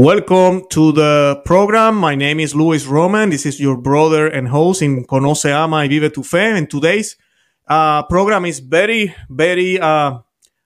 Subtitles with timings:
[0.00, 1.96] Welcome to the program.
[1.96, 3.30] My name is Luis Roman.
[3.30, 6.56] This is your brother and host in Conoce, Ama y Vive tu Fe.
[6.56, 7.16] And today's
[7.66, 10.20] uh, program is very, very, uh,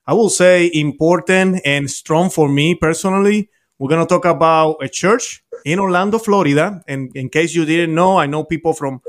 [0.05, 3.49] I will say, important and strong for me personally.
[3.79, 6.83] We're going to talk about a church in Orlando, Florida.
[6.87, 9.01] And in case you didn't know, I know people from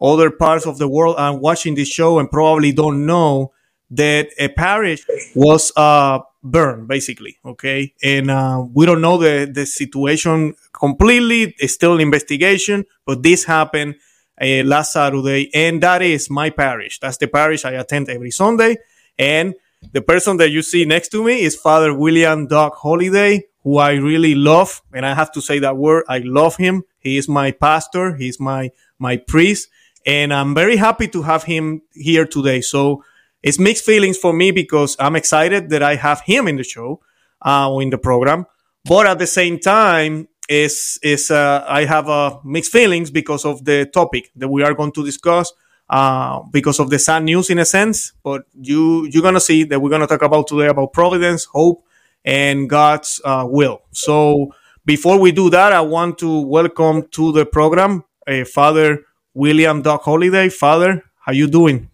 [0.00, 3.52] other parts of the world are watching this show and probably don't know
[3.90, 7.38] that a parish was uh, burned, basically.
[7.44, 11.54] Okay, and uh, we don't know the the situation completely.
[11.58, 13.96] It's still investigation, but this happened
[14.40, 16.98] uh, last Saturday, and that is my parish.
[17.00, 18.76] That's the parish I attend every Sunday,
[19.18, 19.54] and
[19.92, 23.92] the person that you see next to me is Father William Doug Holiday, who I
[23.92, 26.04] really love, and I have to say that word.
[26.08, 26.84] I love him.
[26.98, 28.14] He is my pastor.
[28.16, 29.68] He's my my priest,
[30.04, 32.60] and I'm very happy to have him here today.
[32.60, 33.04] So
[33.42, 37.00] it's mixed feelings for me because I'm excited that I have him in the show,
[37.42, 38.46] uh, in the program.
[38.84, 43.64] But at the same time, is is uh, I have uh, mixed feelings because of
[43.64, 45.52] the topic that we are going to discuss.
[45.88, 49.78] Uh, because of the sad news in a sense, but you you're gonna see that
[49.80, 51.84] we're gonna talk about today about providence, hope,
[52.24, 53.82] and God's uh, will.
[53.92, 54.52] So
[54.84, 60.00] before we do that, I want to welcome to the program uh, Father William Doug
[60.00, 60.48] Holiday.
[60.48, 61.88] Father, how you doing?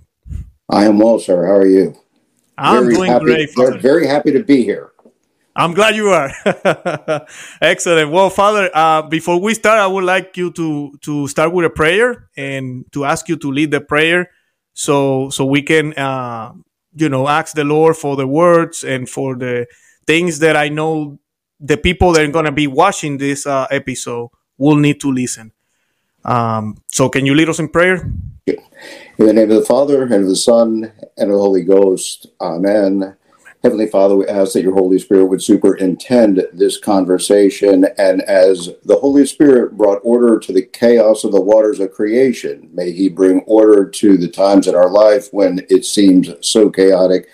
[0.73, 1.45] I am well, sir.
[1.47, 1.95] How are you?
[2.57, 3.55] I'm very doing happy, great.
[3.55, 3.79] Very, Father.
[3.79, 4.91] very happy to be here.
[5.55, 6.33] I'm glad you are.
[7.61, 8.11] Excellent.
[8.11, 11.71] Well, Father, uh, before we start, I would like you to to start with a
[11.71, 14.31] prayer and to ask you to lead the prayer,
[14.73, 16.53] so so we can, uh,
[16.95, 19.67] you know, ask the Lord for the words and for the
[20.07, 21.19] things that I know
[21.61, 25.53] the people that are going to be watching this uh, episode will need to listen.
[26.25, 28.11] Um, so, can you lead us in prayer?
[28.47, 28.57] In
[29.27, 32.27] the name of the Father, and of the Son, and of the Holy Ghost.
[32.41, 33.17] Amen.
[33.63, 38.97] Heavenly Father, we ask that your Holy Spirit would superintend this conversation, and as the
[38.97, 43.43] Holy Spirit brought order to the chaos of the waters of creation, may he bring
[43.47, 47.29] order to the times in our life when it seems so chaotic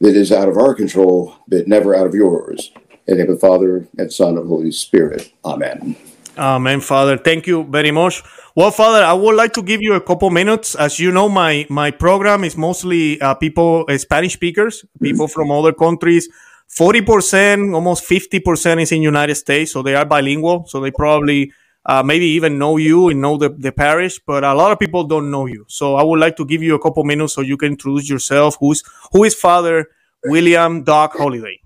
[0.00, 2.70] that is out of our control, but never out of yours.
[3.08, 5.32] In the name of the Father, and Son, and Holy Spirit.
[5.44, 5.96] Amen.
[6.38, 7.18] Amen, Father.
[7.18, 8.22] Thank you very much.
[8.54, 10.74] Well, Father, I would like to give you a couple minutes.
[10.76, 15.50] As you know, my my program is mostly uh, people, uh, Spanish speakers, people from
[15.50, 16.28] other countries.
[16.68, 20.66] Forty percent, almost fifty percent, is in the United States, so they are bilingual.
[20.68, 21.52] So they probably
[21.86, 25.04] uh, maybe even know you and know the, the parish, but a lot of people
[25.04, 25.64] don't know you.
[25.68, 28.56] So I would like to give you a couple minutes so you can introduce yourself.
[28.60, 29.88] Who's who is Father
[30.24, 31.60] William Doc Holiday?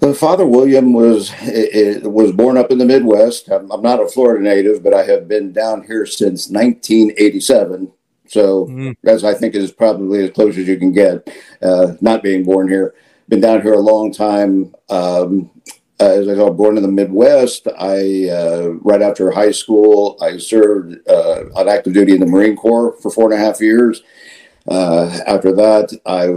[0.00, 3.50] Well, Father William was i- i- was born up in the Midwest.
[3.50, 7.92] I'm, I'm not a Florida native, but I have been down here since 1987.
[8.26, 8.94] So, Mm.
[9.04, 11.28] as I think is probably as close as you can get,
[11.60, 12.94] uh, not being born here.
[13.28, 14.72] Been down here a long time.
[14.88, 15.50] Um,
[15.98, 20.96] as I was born in the Midwest, I uh, right after high school, I served
[21.08, 24.02] uh, on active duty in the Marine Corps for four and a half years.
[24.66, 26.28] Uh, after that, I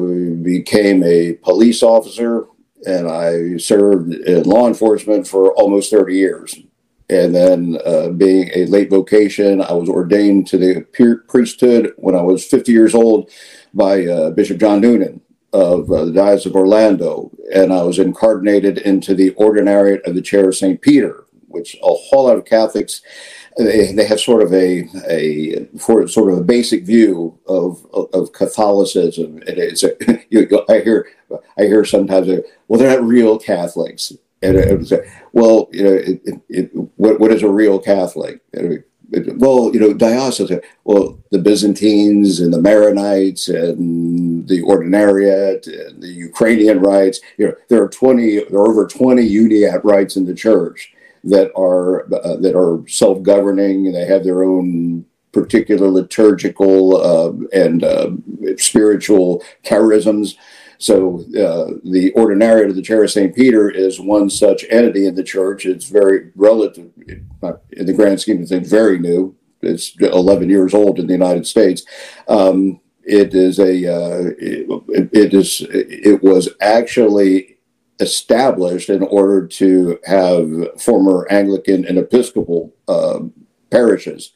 [0.44, 2.46] became a police officer
[2.86, 6.56] and I served in law enforcement for almost 30 years.
[7.10, 10.82] And then, uh, being a late vocation, I was ordained to the
[11.28, 13.30] priesthood when I was 50 years old
[13.74, 15.22] by uh, Bishop John Noonan
[15.52, 17.32] of uh, the Diocese of Orlando.
[17.54, 20.82] And I was incardinated into the Ordinariate of the Chair of St.
[20.82, 23.02] Peter, which a whole lot of Catholics
[23.58, 28.32] they, they have sort of a a for sort of a basic view of of,
[28.34, 29.38] Catholicism.
[29.48, 29.96] And it's a,
[30.30, 31.08] you, I hear
[31.58, 34.12] I hear sometimes, uh, well, they're not real Catholics.
[34.42, 34.98] And it, was, uh,
[35.32, 38.42] well, you know, it, it, what what is a real Catholic?
[38.52, 40.62] Well, you know, diocesan.
[40.84, 47.20] Well, the Byzantines and the Maronites and the Ordinariate and the Ukrainian rites.
[47.38, 48.44] You know, there are twenty.
[48.44, 50.93] There are over twenty Uniate rites in the church
[51.24, 57.84] that are uh, that are self-governing and they have their own particular liturgical uh, and
[57.84, 58.12] uh,
[58.58, 60.36] spiritual charisms.
[60.78, 63.34] So uh, the Ordinariate of the Chair of St.
[63.34, 65.66] Peter is one such entity in the church.
[65.66, 66.92] It's very relative,
[67.72, 69.36] in the grand scheme of things, very new.
[69.62, 71.84] It's 11 years old in the United States.
[72.28, 77.53] Um, it is a uh, it, it is it was actually
[78.04, 80.46] established in order to have
[80.80, 83.20] former Anglican and Episcopal uh,
[83.72, 84.34] parishes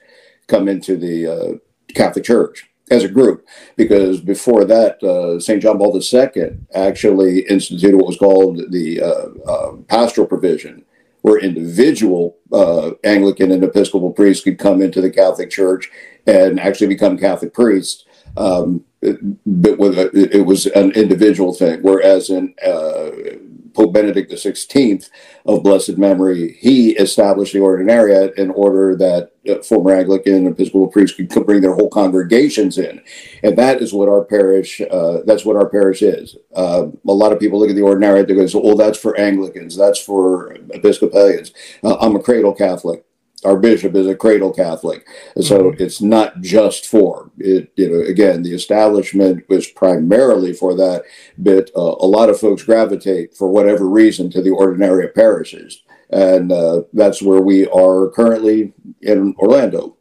[0.47, 1.53] come into the uh,
[1.93, 5.61] Catholic Church as a group, because before that, uh, St.
[5.61, 10.85] John Paul II actually instituted what was called the uh, uh, pastoral provision,
[11.21, 15.91] where individual uh, Anglican and Episcopal priests could come into the Catholic Church
[16.25, 18.05] and actually become Catholic priests.
[18.37, 19.97] Um, but with
[20.33, 22.53] it was an individual thing, whereas in
[23.77, 25.07] Pope Benedict XVI
[25.45, 31.15] of blessed memory, he established the ordinariate in order that uh, former Anglican Episcopal priests
[31.15, 32.99] could bring their whole congregations in,
[33.43, 34.81] and that is what our parish.
[34.81, 36.35] Uh, that's what our parish is.
[36.55, 39.77] Uh, a lot of people look at the ordinariate and go, "Well, that's for Anglicans.
[39.77, 41.53] That's for Episcopalians."
[41.83, 43.05] Uh, I'm a cradle Catholic
[43.45, 45.07] our bishop is a cradle Catholic,
[45.41, 45.83] so mm-hmm.
[45.83, 47.71] it's not just for it.
[47.75, 51.03] You know, again, the establishment was primarily for that,
[51.37, 56.51] but uh, a lot of folks gravitate for whatever reason to the ordinary parishes, and
[56.51, 59.97] uh, that's where we are currently in Orlando.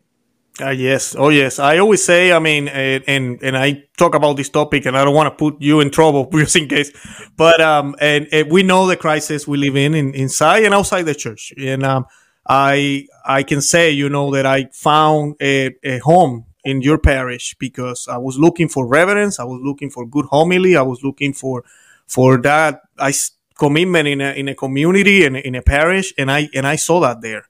[0.59, 1.15] Uh, yes.
[1.19, 1.59] Oh, yes.
[1.59, 5.05] I always say, I mean, and, and, and I talk about this topic and I
[5.05, 6.91] don't want to put you in trouble just in case,
[7.37, 11.03] but, um, and, and we know the crisis we live in, in inside and outside
[11.03, 11.53] the church.
[11.59, 12.07] And, um,
[12.49, 17.55] I I can say, you know, that I found a, a home in your parish
[17.59, 21.33] because I was looking for reverence, I was looking for good homily, I was looking
[21.33, 21.65] for
[22.07, 23.13] for that I
[23.59, 27.01] commitment in a in a community and in a parish, and I and I saw
[27.01, 27.47] that there.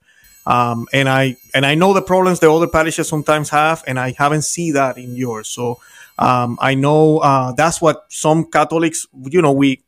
[0.47, 4.15] Um, and I and I know the problems the other parishes sometimes have, and I
[4.17, 5.49] haven't seen that in yours.
[5.49, 5.81] So
[6.19, 9.83] um, I know uh, that's what some Catholics, you know, we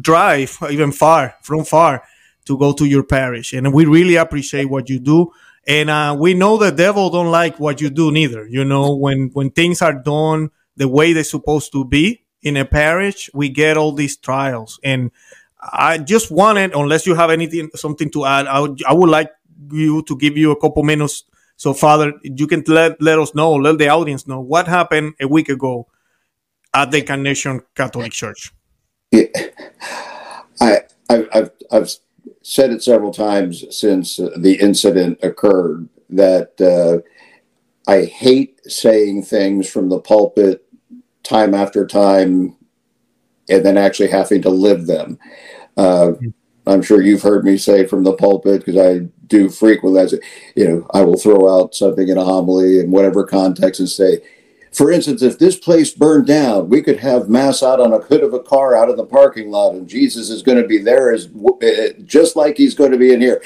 [0.00, 2.02] drive even far from far
[2.46, 3.52] to go to your parish.
[3.52, 5.32] And we really appreciate what you do.
[5.66, 8.46] And uh, we know the devil don't like what you do neither.
[8.46, 12.64] You know, when when things are done the way they're supposed to be in a
[12.64, 14.78] parish, we get all these trials.
[14.84, 15.10] And
[15.60, 19.30] I just wanted, unless you have anything, something to add, I would, I would like
[19.72, 21.24] you to give you a couple minutes.
[21.56, 25.26] So, Father, you can let, let us know, let the audience know what happened a
[25.26, 25.88] week ago
[26.74, 28.52] at the Incarnation Catholic Church.
[29.10, 29.24] Yeah.
[30.60, 31.90] I, I've, I've
[32.48, 37.02] said it several times since the incident occurred that uh,
[37.90, 40.64] I hate saying things from the pulpit
[41.24, 42.56] time after time
[43.48, 45.18] and then actually having to live them.
[45.76, 46.12] Uh,
[46.68, 50.20] I'm sure you've heard me say from the pulpit because I do frequently.
[50.54, 54.20] You know, I will throw out something in a homily in whatever context and say,
[54.76, 58.22] for instance, if this place burned down, we could have mass out on a hood
[58.22, 61.14] of a car out in the parking lot, and Jesus is going to be there
[61.14, 61.30] as
[61.62, 63.42] eh, just like he's going to be in here.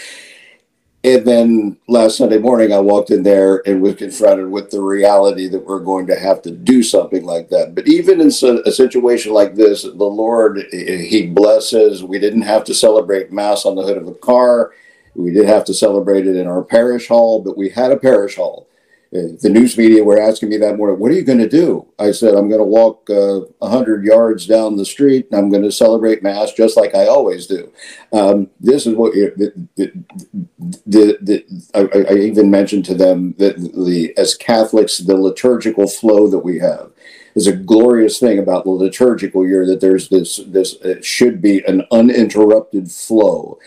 [1.05, 5.47] And then last Sunday morning, I walked in there and was confronted with the reality
[5.47, 7.77] that we're going to have to do something like that.
[7.77, 12.03] But even in a situation like this, the Lord, eh, He blesses.
[12.03, 14.73] We didn't have to celebrate Mass on the hood of a car.
[15.15, 18.35] We did have to celebrate it in our parish hall, but we had a parish
[18.35, 18.67] hall
[19.13, 21.85] the news media were asking me that morning, what are you going to do?
[21.99, 25.65] I said, I'm going to walk uh, 100 yards down the street and I'm going
[25.65, 27.73] to celebrate Mass just like I always do.
[28.13, 29.93] Um, this is what the, the,
[30.87, 36.39] the, I, I, even mentioned to them that the as Catholics, the liturgical flow that
[36.39, 36.93] we have
[37.35, 41.83] is a glorious thing about the liturgical year that there's this, this, should be an
[41.91, 43.59] uninterrupted flow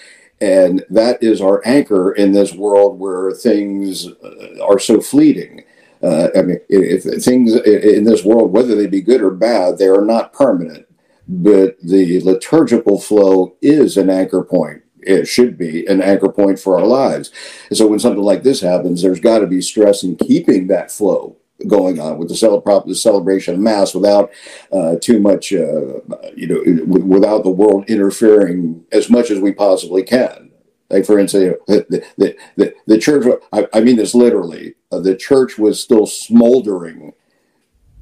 [0.42, 5.64] and that is our anchor in this world where things uh, are so fleeting.
[6.02, 9.88] Uh, I mean, if things in this world, whether they be good or bad, they
[9.88, 10.86] are not permanent.
[11.30, 14.82] But the liturgical flow is an anchor point.
[15.00, 17.32] It should be an anchor point for our lives.
[17.70, 20.92] And so when something like this happens, there's got to be stress in keeping that
[20.92, 24.32] flow going on with the, the celebration of mass without
[24.72, 26.00] uh, too much, uh,
[26.36, 30.51] you know, without the world interfering as much as we possibly can.
[30.89, 33.25] Like for instance, the the, the, the church.
[33.51, 34.75] I, I, mean this literally.
[34.91, 37.13] Uh, the church was still smoldering,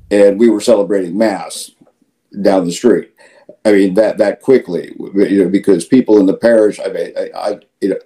[0.10, 1.72] and we were celebrating mass
[2.42, 3.14] down the street.
[3.64, 6.80] I mean that that quickly, you know, because people in the parish.
[6.80, 8.00] I mean, I, I you know.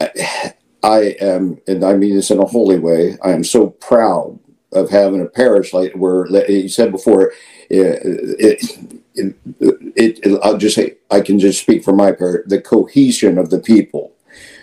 [0.00, 0.52] I,
[0.82, 3.18] I am, and I mean this in a holy way.
[3.20, 4.38] I am so proud
[4.72, 7.32] of having a parish like where you said before,
[7.70, 8.00] it,
[8.38, 9.36] it, it,
[9.96, 12.48] it, I'll just say I can just speak for my part.
[12.48, 14.12] The cohesion of the people,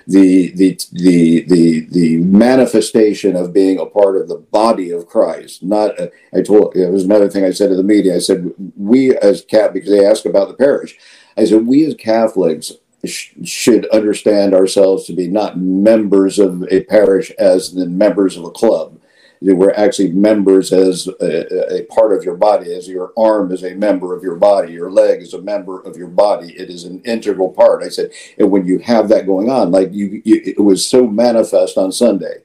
[0.06, 5.64] the the the the the manifestation of being a part of the body of Christ.
[5.64, 8.16] Not uh, I told it was another thing I said to the media.
[8.16, 10.98] I said we as cat because they asked about the parish.
[11.38, 12.74] I said we as Catholics
[13.06, 18.52] should understand ourselves to be not members of a parish as the members of a
[18.52, 18.98] club
[19.44, 23.76] we're actually members as a, a, part of your body, as your arm is a
[23.76, 26.54] member of your body, your leg is a member of your body.
[26.54, 27.84] It is an integral part.
[27.84, 31.08] I said, and when you have that going on, like you, you it was so
[31.08, 32.38] manifest on Sunday,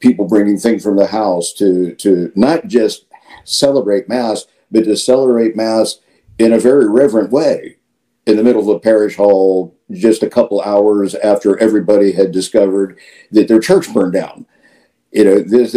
[0.00, 3.06] people bringing things from the house to to not just
[3.44, 6.00] celebrate mass, but to celebrate mass
[6.38, 7.76] in a very reverent way
[8.26, 12.98] in the middle of a parish hall just a couple hours after everybody had discovered
[13.30, 14.46] that their church burned down
[15.12, 15.72] you know this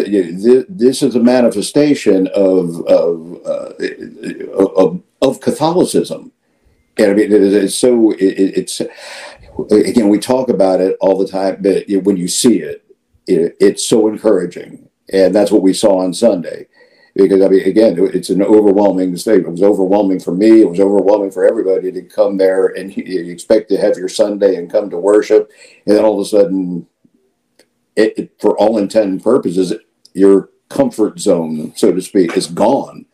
[0.69, 3.73] this is a manifestation of of, uh,
[4.75, 6.31] of, of Catholicism.
[6.97, 8.79] And I mean, it's so, it, it's,
[9.69, 12.85] again, we talk about it all the time, but when you see it,
[13.27, 14.87] it, it's so encouraging.
[15.11, 16.67] And that's what we saw on Sunday.
[17.13, 19.47] Because, I mean, again, it's an overwhelming statement.
[19.47, 20.61] It was overwhelming for me.
[20.61, 24.55] It was overwhelming for everybody to come there and you expect to have your Sunday
[24.55, 25.51] and come to worship.
[25.85, 26.87] And then all of a sudden,
[27.95, 29.73] it, it, for all intent and purposes,
[30.13, 33.05] your comfort zone, so to speak, is gone.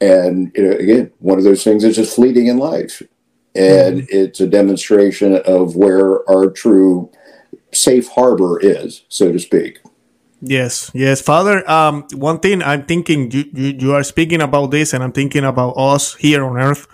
[0.00, 3.02] And you know, again, one of those things is just fleeting in life,
[3.54, 4.06] and mm-hmm.
[4.10, 7.10] it's a demonstration of where our true
[7.72, 9.80] safe harbor is, so to speak.
[10.40, 11.68] Yes, yes, Father.
[11.68, 15.44] Um, one thing I'm thinking, you, you, you are speaking about this, and I'm thinking
[15.44, 16.86] about us here on Earth.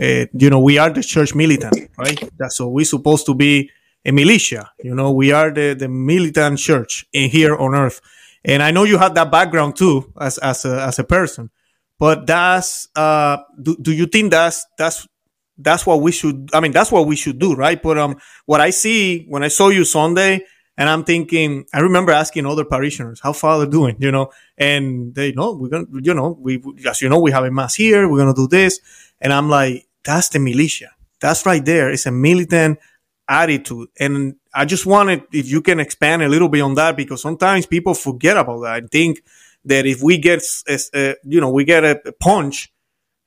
[0.00, 2.20] Uh, you know, we are the church militant, right?
[2.38, 3.70] That's so we're supposed to be
[4.04, 4.70] a militia.
[4.82, 8.00] You know, we are the, the militant church in here on earth.
[8.44, 11.50] And I know you have that background too as, as a, as a person,
[11.98, 15.08] but that's, uh, do, do you think that's, that's,
[15.56, 17.80] that's what we should, I mean, that's what we should do, right?
[17.82, 20.44] But, um, what I see when I saw you Sunday
[20.76, 25.32] and I'm thinking, I remember asking other parishioners, how Father doing, you know, and they
[25.32, 28.08] know we're going to, you know, we, as you know, we have a mass here.
[28.08, 28.80] We're going to do this.
[29.20, 30.90] And I'm like, that's the militia.
[31.20, 31.90] That's right there.
[31.90, 32.78] It's a militant
[33.28, 33.88] attitude.
[33.98, 37.66] And I just wanted, if you can expand a little bit on that, because sometimes
[37.66, 38.72] people forget about that.
[38.72, 39.22] I think
[39.64, 42.72] that if we get, uh, you know, we get a punch,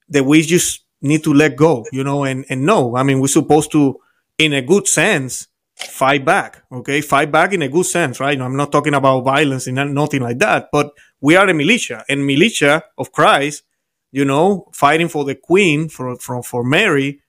[0.09, 3.27] that we just need to let go, you know, and, and no, I mean, we're
[3.27, 3.99] supposed to,
[4.37, 6.63] in a good sense, fight back.
[6.71, 7.01] Okay.
[7.01, 8.39] Fight back in a good sense, right?
[8.39, 12.25] I'm not talking about violence and nothing like that, but we are a militia and
[12.25, 13.63] militia of Christ,
[14.11, 17.21] you know, fighting for the queen, for, for, for Mary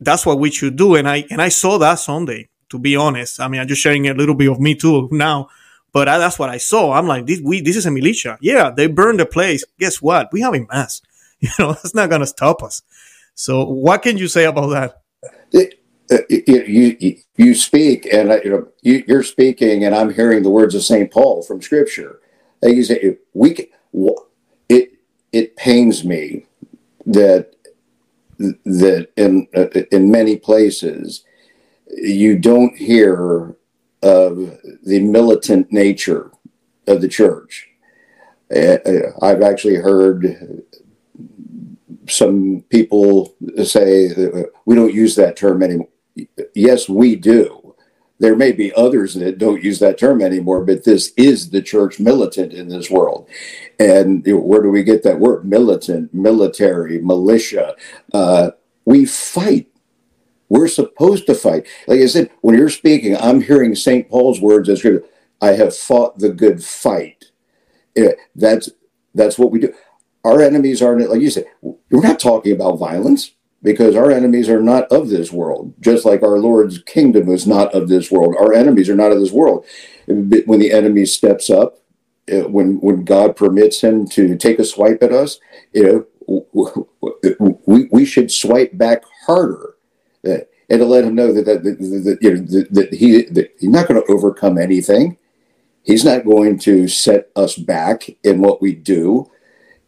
[0.00, 0.94] that's what we should do.
[0.94, 2.48] And I and I saw that Sunday.
[2.70, 5.48] To be honest, I mean, I'm just sharing a little bit of me too now,
[5.92, 6.92] but I, that's what I saw.
[6.92, 8.38] I'm like, this we this is a militia.
[8.40, 9.64] Yeah, they burned the place.
[9.78, 10.28] Guess what?
[10.32, 11.02] We have a mass.
[11.42, 12.82] You know, that's not gonna stop us.
[13.34, 15.00] So, what can you say about that?
[15.52, 15.80] It,
[16.12, 20.50] uh, you, you you speak, and you know you, you're speaking, and I'm hearing the
[20.50, 22.20] words of Saint Paul from Scripture.
[22.62, 23.70] You say, we
[24.68, 24.92] it
[25.32, 26.44] it pains me
[27.06, 27.54] that
[28.64, 31.24] that in uh, in many places
[31.88, 33.54] you don't hear
[34.02, 36.30] of the militant nature
[36.86, 37.68] of the church.
[38.54, 40.64] Uh, uh, I've actually heard
[42.08, 45.88] some people say that we don't use that term anymore.
[46.54, 47.74] Yes, we do.
[48.18, 51.98] There may be others that don't use that term anymore, but this is the church
[52.00, 53.28] militant in this world.
[53.80, 55.46] And where do we get that word?
[55.46, 57.74] Militant, military, militia.
[58.12, 58.50] Uh,
[58.84, 59.68] we fight.
[60.50, 61.66] We're supposed to fight.
[61.88, 64.08] Like I said, when you're speaking, I'm hearing St.
[64.08, 64.84] Paul's words as.
[65.40, 67.26] I have fought the good fight.
[68.36, 68.68] That's
[69.14, 69.72] that's what we do.
[70.24, 71.46] Our enemies aren't like you said.
[71.62, 73.32] We're not talking about violence
[73.62, 75.74] because our enemies are not of this world.
[75.80, 78.36] Just like our Lord's kingdom is not of this world.
[78.38, 79.64] Our enemies are not of this world.
[80.06, 81.79] When the enemy steps up,
[82.30, 85.38] when when God permits him to take a swipe at us,
[85.72, 89.74] you know, we, we should swipe back harder,
[90.26, 93.22] uh, and to let him know that that, that, that you know that, that he
[93.26, 95.16] that he's not going to overcome anything.
[95.82, 99.30] He's not going to set us back in what we do,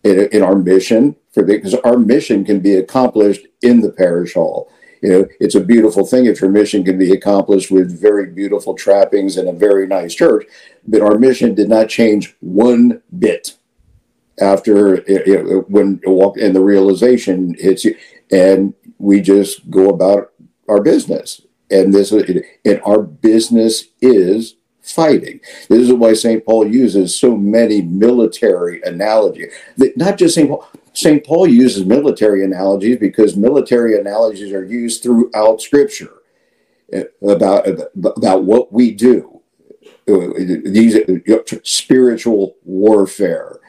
[0.03, 4.73] in, in our mission, for because our mission can be accomplished in the parish hall
[5.03, 8.75] you know, it's a beautiful thing if your mission can be accomplished with very beautiful
[8.75, 10.47] trappings and a very nice church.
[10.87, 13.57] But our mission did not change one bit
[14.41, 17.97] after it, it, when walk and the realization hits you,
[18.31, 20.33] and we just go about
[20.69, 21.43] our business.
[21.71, 25.41] And this and our business is fighting.
[25.69, 26.45] This is why St.
[26.45, 29.53] Paul uses so many military analogies.
[29.97, 30.49] Not just St.
[30.49, 31.25] Paul, St.
[31.25, 36.23] Paul uses military analogies because military analogies are used throughout Scripture
[36.95, 39.41] uh, about, about what we do.
[40.09, 40.99] Uh, these
[41.63, 43.61] spiritual warfare,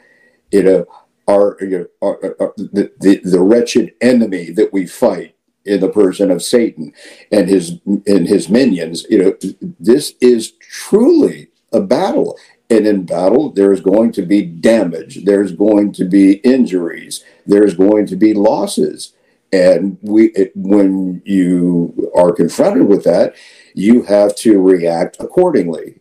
[0.50, 0.86] you know,
[1.28, 2.18] our, you know,
[2.56, 6.92] the, the wretched enemy that we fight in the person of Satan
[7.32, 9.06] and his and his minions.
[9.08, 9.36] You know,
[9.80, 12.38] this is truly a battle.
[12.74, 18.06] And in battle, there's going to be damage, there's going to be injuries, there's going
[18.06, 19.12] to be losses.
[19.52, 23.36] And we, it, when you are confronted with that,
[23.74, 26.00] you have to react accordingly.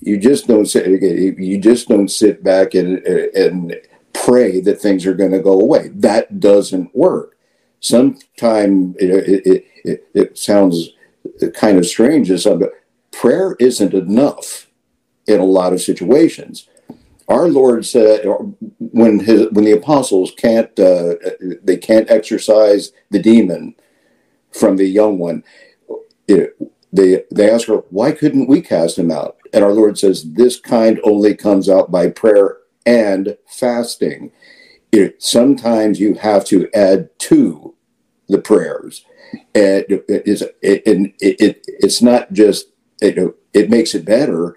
[0.00, 0.86] You just don't sit.
[0.86, 3.76] You just don't sit back and and
[4.14, 5.88] pray that things are going to go away.
[5.88, 7.36] That doesn't work.
[7.80, 10.90] Sometimes it, it, it, it sounds
[11.52, 12.68] kind of strange as something.
[12.68, 12.70] Uh,
[13.12, 14.70] prayer isn't enough
[15.26, 16.68] in a lot of situations.
[17.28, 18.26] Our Lord said
[18.78, 21.14] when his when the apostles can't uh,
[21.62, 23.74] they can't exorcise the demon
[24.52, 25.42] from the young one.
[26.28, 26.56] It,
[26.92, 29.38] they they ask her, why couldn't we cast him out?
[29.52, 34.32] And our Lord says, this kind only comes out by prayer and fasting.
[34.92, 37.74] It, sometimes you have to add to
[38.28, 39.04] the prayers.
[39.54, 42.68] And it, it, it, it, it's not just,
[43.00, 44.56] it, it makes it better.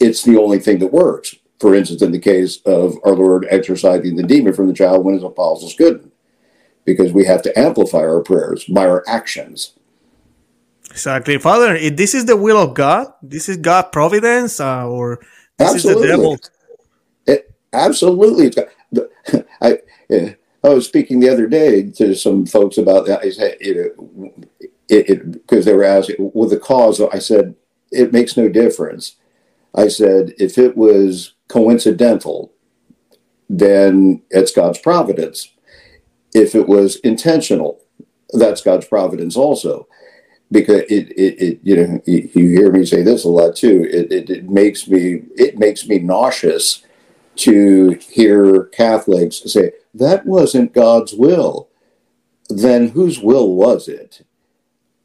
[0.00, 1.34] It's the only thing that works.
[1.60, 5.14] For instance, in the case of our Lord exorcising the demon from the child when
[5.14, 6.12] his apostles couldn't,
[6.84, 9.72] because we have to amplify our prayers by our actions.
[10.90, 11.74] Exactly, Father.
[11.74, 15.20] If this is the will of God, this is God providence, uh, or
[15.58, 16.02] this absolutely.
[16.02, 16.38] is the devil.
[17.26, 18.52] It, absolutely,
[19.62, 19.78] I
[20.64, 23.20] I was speaking the other day to some folks about that.
[23.20, 27.00] I said it because they were asking, well, the cause.
[27.00, 27.54] I said
[27.90, 29.16] it makes no difference.
[29.74, 32.52] I said if it was coincidental,
[33.48, 35.50] then it's God's providence.
[36.32, 37.80] If it was intentional,
[38.32, 39.88] that's God's providence also.
[40.50, 43.88] Because it, it, it, you know you hear me say this a lot too.
[43.90, 46.84] It, it, it makes me it makes me nauseous
[47.36, 51.68] to hear catholics say that wasn't god's will.
[52.48, 54.24] Then whose will was it?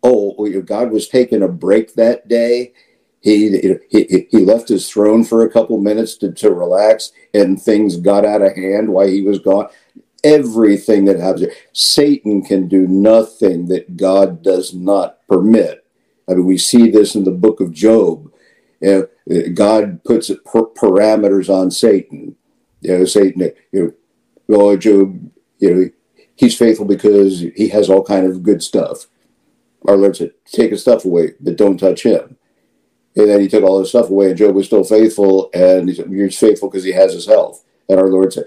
[0.04, 2.74] Oh god was taking a break that day
[3.22, 7.98] he, he he left his throne for a couple minutes to, to relax and things
[7.98, 9.68] got out of hand while he was gone
[10.24, 11.48] everything that happens.
[11.74, 15.86] Satan can do nothing that God does not permit.
[16.30, 18.32] I mean, we see this in the book of Job.
[18.82, 22.36] You know, God puts parameters on Satan.
[22.82, 23.96] You know, Satan, you
[24.48, 25.90] know, oh, Job, you know,
[26.36, 29.08] he's faithful because he has all kind of good stuff.
[29.88, 32.38] Our Lord said, take his stuff away, but don't touch him.
[33.16, 35.96] And then he took all his stuff away, and Job was still faithful, and he
[35.96, 37.66] said, you're faithful because he has his health.
[37.90, 38.46] And our Lord said,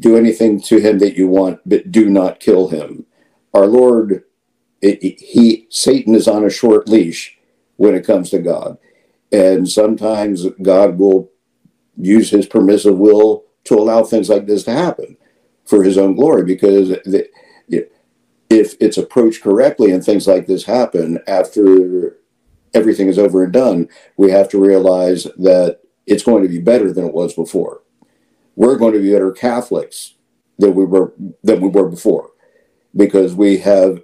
[0.00, 3.06] do anything to him that you want, but do not kill him.
[3.52, 4.24] Our Lord,
[4.80, 7.38] it, it, he Satan is on a short leash
[7.76, 8.78] when it comes to God,
[9.30, 11.30] and sometimes God will
[11.96, 15.16] use His permissive will to allow things like this to happen
[15.64, 17.28] for His own glory, because the,
[18.50, 22.18] if it's approached correctly and things like this happen after
[22.74, 26.92] everything is over and done, we have to realize that it's going to be better
[26.92, 27.80] than it was before
[28.56, 30.14] we're going to be better Catholics
[30.58, 32.30] than we were than we were before,
[32.94, 34.02] because we have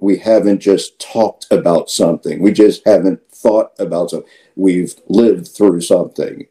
[0.00, 2.40] we haven't just talked about something.
[2.40, 4.28] We just haven't thought about something.
[4.54, 6.46] We've lived through something.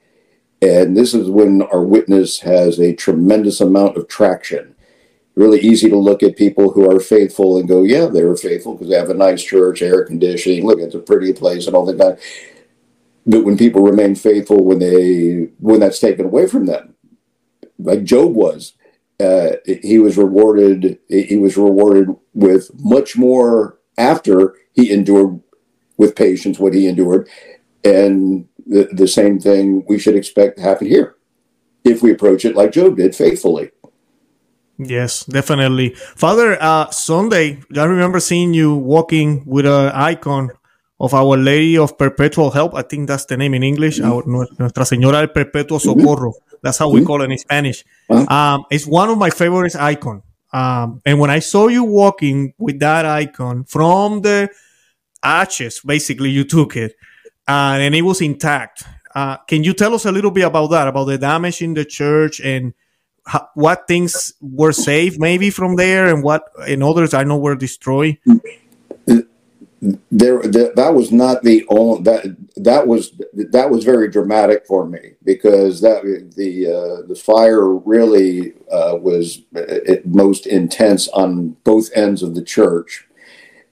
[0.61, 4.74] And this is when our witness has a tremendous amount of traction.
[5.35, 8.73] Really easy to look at people who are faithful and go, yeah, they were faithful
[8.73, 11.85] because they have a nice church, air conditioning, look, it's a pretty place and all
[11.85, 12.19] that.
[13.25, 16.95] But when people remain faithful when they when that's taken away from them,
[17.79, 18.73] like Job was.
[19.17, 20.99] Uh, he was rewarded.
[21.07, 25.39] He was rewarded with much more after he endured
[25.97, 27.29] with patience what he endured,
[27.83, 31.15] and the, the same thing we should expect to happen here
[31.85, 33.71] if we approach it like Job did, faithfully.
[34.77, 36.57] Yes, definitely, Father.
[36.59, 40.51] Uh, Sunday, I remember seeing you walking with an icon
[40.99, 42.75] of Our Lady of Perpetual Help.
[42.75, 43.99] I think that's the name in English.
[43.99, 44.11] Mm-hmm.
[44.11, 46.01] Our, Nuestra Señora del Perpetuo mm-hmm.
[46.01, 46.31] Socorro.
[46.31, 46.55] Mm-hmm.
[46.61, 47.07] That's how we mm-hmm.
[47.07, 47.85] call it in Spanish.
[48.09, 50.23] Um, it's one of my favorite icon.
[50.51, 54.49] Um, and when I saw you walking with that icon from the
[55.23, 56.95] ashes, basically you took it,
[57.47, 58.83] uh, and it was intact.
[59.13, 61.85] Uh, can you tell us a little bit about that, about the damage in the
[61.85, 62.73] church and
[63.25, 67.55] how, what things were saved maybe from there and what and others I know were
[67.55, 68.17] destroyed?
[70.11, 75.11] there, that was not the only that that was that was very dramatic for me
[75.23, 76.03] because that
[76.35, 79.41] the uh, the fire really uh, was
[80.05, 83.05] most intense on both ends of the church,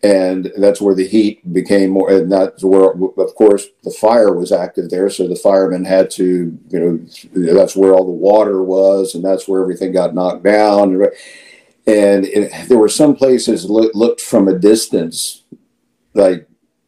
[0.03, 2.11] and that's where the heat became more.
[2.11, 6.57] And that's where, of course, the fire was active there, so the firemen had to,
[6.69, 11.01] you know, that's where all the water was, and that's where everything got knocked down.
[11.87, 15.43] And it, there were some places looked from a distance
[16.13, 16.47] like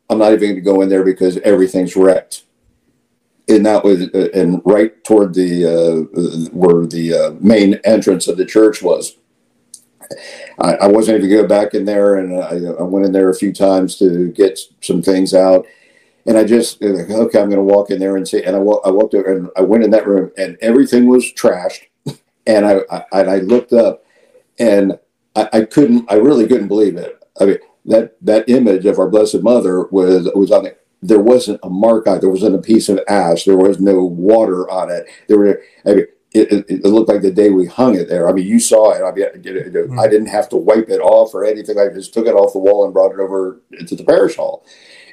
[0.10, 2.44] I'm not even going to go in there because everything's wrecked.
[3.48, 8.38] And that was, uh, and right toward the uh, where the uh, main entrance of
[8.38, 9.18] the church was.
[10.60, 13.30] I, I wasn't able to go back in there, and I, I, went in there
[13.30, 15.66] a few times to get some things out.
[16.26, 18.42] And I just okay, I'm going to walk in there and see.
[18.42, 21.84] And I, I walked there, and I went in that room, and everything was trashed.
[22.48, 24.06] And I, I and I looked up,
[24.60, 25.00] and
[25.36, 27.18] I, I couldn't, I really couldn't believe it.
[27.42, 30.86] I mean, that that image of our Blessed Mother was was on it.
[31.02, 32.22] There wasn't a mark on it.
[32.22, 33.46] There wasn't a piece of ash.
[33.46, 35.08] There was no water on it.
[35.28, 35.60] There were.
[35.88, 38.28] I mean, it, it, it, looked like the day we hung it there.
[38.28, 39.02] I mean, you saw it.
[39.02, 40.00] I mean, mm-hmm.
[40.00, 41.80] I didn't have to wipe it off or anything.
[41.80, 44.66] I just took it off the wall and brought it over to the parish hall.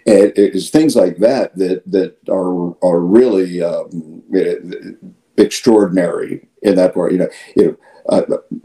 [0.04, 4.24] And it's things like that that that are are really um,
[5.36, 7.12] extraordinary in that part.
[7.12, 7.76] You know, you know,
[8.08, 8.22] uh,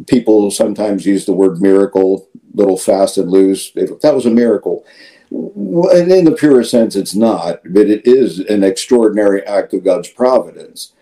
[0.08, 3.72] people sometimes use the word miracle, little fast and loose.
[3.74, 4.84] That was a miracle.
[5.30, 10.10] And in the purest sense, it's not, but it is an extraordinary act of God's
[10.10, 10.94] providence.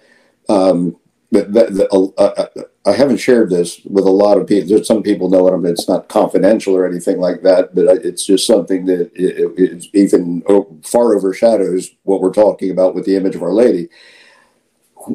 [0.49, 0.97] Um,
[1.31, 4.69] but that, that, uh, uh, I haven't shared this with a lot of people.
[4.69, 5.53] There's some people know it.
[5.53, 9.53] I mean, it's not confidential or anything like that, but it's just something that it,
[9.57, 10.43] it even
[10.83, 13.89] far overshadows what we're talking about with the image of Our Lady.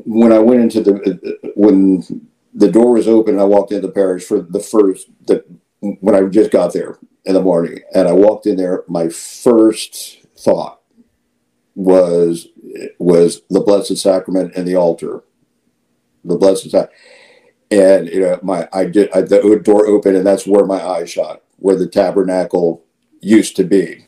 [0.04, 4.24] When I went into the when the door was open, I walked into the parish
[4.24, 5.44] for the first the
[5.80, 8.84] when I just got there in the morning, and I walked in there.
[8.88, 10.80] My first thought
[11.74, 12.48] was
[12.98, 15.22] was the Blessed Sacrament and the altar
[16.24, 16.88] the blessed side.
[17.70, 21.04] And you know, my I did I, the door opened, and that's where my eye
[21.04, 22.84] shot, where the tabernacle
[23.20, 24.06] used to be.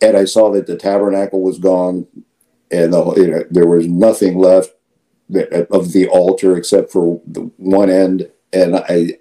[0.00, 2.06] And I saw that the tabernacle was gone,
[2.70, 4.70] and the you know there was nothing left
[5.70, 9.18] of the altar except for the one end, and I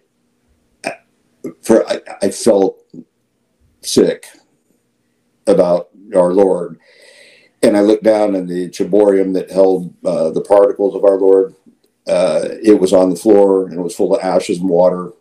[1.62, 2.80] for I, I felt
[3.82, 4.28] sick
[5.48, 6.80] about our Lord.
[7.62, 11.56] And I looked down, and the ciborium that held uh, the particles of our Lord
[12.10, 15.12] uh, it was on the floor and it was full of ashes and water.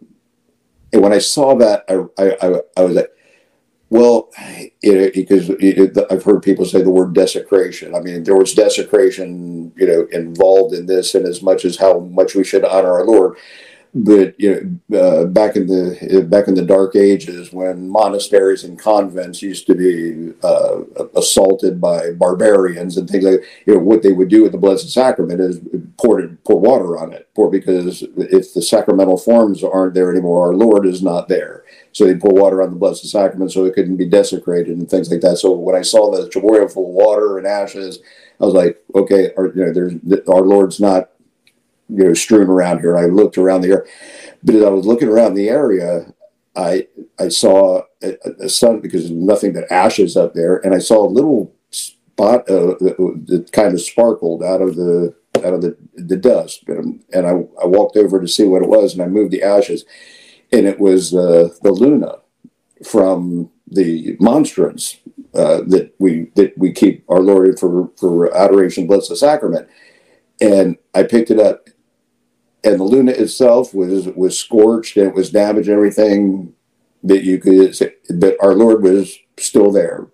[0.92, 3.12] And when I saw that, I, I, I was like,
[3.90, 4.30] well,
[4.82, 5.50] because
[6.10, 7.94] I've heard people say the word desecration.
[7.94, 12.00] I mean, there was desecration, you know, involved in this, and as much as how
[12.00, 13.38] much we should honor our Lord
[13.94, 18.78] but you know, uh, back in the back in the dark ages, when monasteries and
[18.78, 20.82] convents used to be uh,
[21.16, 24.90] assaulted by barbarians and things like, you know, what they would do with the Blessed
[24.90, 25.60] Sacrament is
[25.96, 30.48] pour it, pour water on it, pour because if the sacramental forms aren't there anymore,
[30.48, 31.64] our Lord is not there.
[31.92, 35.10] So they pour water on the Blessed Sacrament so it couldn't be desecrated and things
[35.10, 35.38] like that.
[35.38, 38.00] So when I saw the ciborium full of water and ashes,
[38.40, 39.94] I was like, okay, our, you know, there's
[40.28, 41.10] our Lord's not
[41.88, 42.96] you know strewn around here.
[42.96, 43.84] I looked around the area,
[44.42, 46.12] but as I was looking around the area,
[46.56, 50.78] I I saw a, a sun because there's nothing but ashes up there, and I
[50.78, 55.62] saw a little spot uh, that, that kind of sparkled out of the out of
[55.62, 57.30] the, the dust, and, and I,
[57.62, 59.84] I walked over to see what it was, and I moved the ashes,
[60.50, 62.16] and it was uh, the Luna
[62.84, 64.98] from the monstrance
[65.34, 69.68] uh, that we that we keep our Lord for for adoration, bless the sacrament,
[70.40, 71.68] and I picked it up,
[72.64, 76.54] and the Luna itself was was scorched and it was damaged and everything
[77.02, 77.76] that you could
[78.16, 80.08] but our Lord was still there.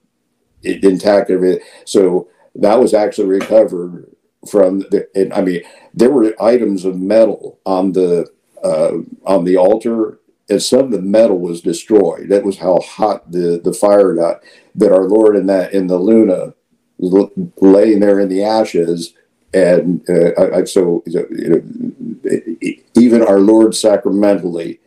[0.63, 1.65] It intact everything.
[1.85, 4.11] So that was actually recovered
[4.49, 5.63] from the and I mean
[5.95, 8.29] there were items of metal on the
[8.63, 12.29] uh, on the altar and some of the metal was destroyed.
[12.29, 14.43] That was how hot the the fire got.
[14.75, 16.55] That our Lord in that in the Luna
[16.99, 19.15] laying there in the ashes
[19.55, 24.81] and uh, I, I, so you know, even our Lord sacramentally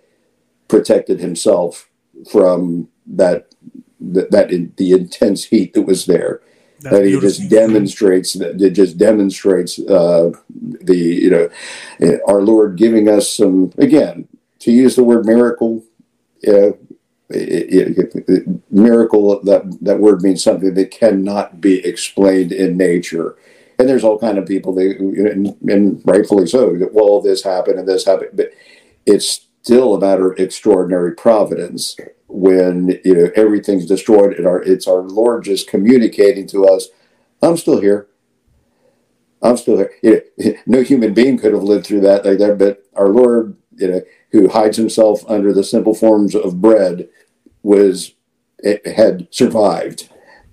[0.68, 1.90] protected himself
[2.30, 3.48] from that
[4.00, 6.42] that, that in, the intense heat that was there.
[6.82, 12.76] That's that he just demonstrates that it just demonstrates uh, the you know our Lord
[12.76, 14.28] giving us some again
[14.60, 15.84] to use the word miracle.
[16.46, 16.74] Uh,
[17.30, 23.38] it, it, it, miracle that that word means something that cannot be explained in nature
[23.80, 26.76] and there's all kind of people that, and, and rightfully so.
[26.78, 28.52] That well, this happened and this happened, but
[29.06, 31.96] it's still a matter of extraordinary providence
[32.28, 36.88] when you know everything's destroyed and our it's our Lord just communicating to us,
[37.42, 38.08] "I'm still here.
[39.42, 42.58] I'm still here." You know, no human being could have lived through that like that,
[42.58, 47.10] but our Lord, you know, who hides himself under the simple forms of bread,
[47.62, 48.16] was
[48.64, 50.10] eh, had survived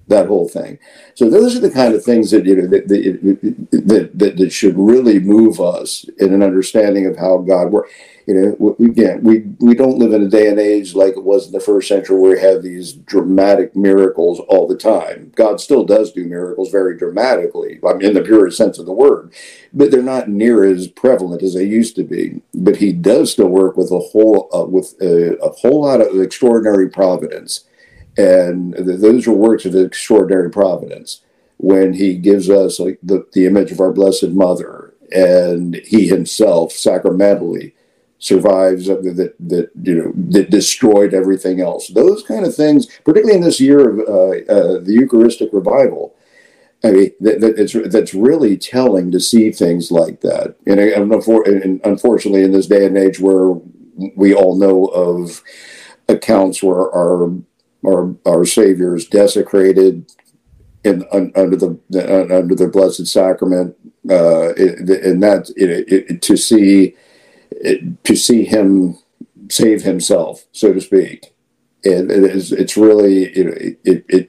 [0.09, 0.79] that whole thing.
[1.15, 4.77] So those are the kind of things that you know that that, that, that should
[4.77, 7.91] really move us in an understanding of how God works.
[8.27, 11.47] You know, again, we we don't live in a day and age like it was
[11.47, 15.33] in the first century where we have these dramatic miracles all the time.
[15.37, 18.93] God still does do miracles very dramatically, I mean, in the purest sense of the
[18.93, 19.35] word,
[19.75, 22.41] but they're not near as prevalent as they used to be.
[22.55, 26.19] But He does still work with a whole uh, with a, a whole lot of
[26.21, 27.65] extraordinary providence
[28.17, 31.23] and those are works of extraordinary providence
[31.57, 36.73] when he gives us like the, the image of our blessed mother and he himself
[36.73, 37.75] sacramentally
[38.19, 43.45] survives that that you know that destroyed everything else those kind of things particularly in
[43.45, 46.15] this year of uh, uh, the eucharistic revival
[46.85, 50.55] I mean, that, that, it's, that's really telling to see things like that.
[50.67, 53.55] And, and unfortunately, in this day and age where
[54.17, 55.43] we all know of
[56.09, 57.33] accounts where our
[57.87, 60.07] our, our Savior is desecrated
[60.85, 63.75] in un, under the uh, under the Blessed Sacrament,
[64.11, 66.95] uh, and that it, it, to see
[68.05, 68.99] to see him
[69.51, 71.35] save himself, so to speak,
[71.83, 74.29] it is it's really it, it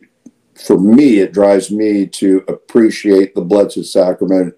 [0.55, 4.55] for me it drives me to appreciate the Blessed Sacrament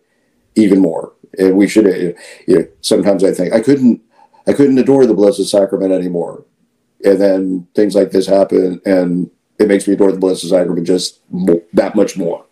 [0.56, 2.16] even more, and we should.
[2.48, 4.02] You know, sometimes I think I couldn't
[4.46, 6.46] I couldn't adore the Blessed Sacrament anymore
[7.04, 9.30] and then things like this happen, and
[9.60, 12.46] it makes me adore the Blessed Sacrament just more, that much more.